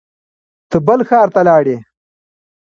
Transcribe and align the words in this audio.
ته 0.69 0.77
بل 0.87 0.99
ښار 1.09 1.27
ته 1.35 1.41
لاړې 1.47 1.77